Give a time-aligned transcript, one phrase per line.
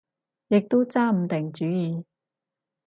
[0.47, 2.03] 亦都揸唔定主意